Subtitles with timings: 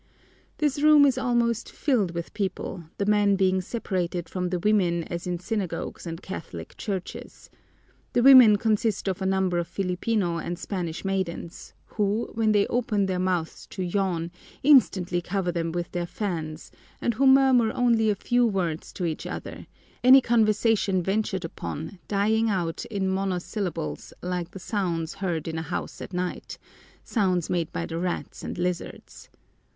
[0.57, 5.27] This room is almost filled with people, the men being separated from the women as
[5.27, 7.51] in synagogues and Catholic churches.
[8.13, 13.05] The women consist of a number of Filipino and Spanish maidens, who, when they open
[13.05, 14.31] their mouths to yawn,
[14.63, 19.27] instantly cover them with their fans and who murmur only a few words to each
[19.27, 19.67] other,
[20.03, 26.01] any conversation ventured upon dying out in monosyllables like the sounds heard in a house
[26.01, 26.57] at night,
[27.03, 29.29] sounds made by the rats and lizards.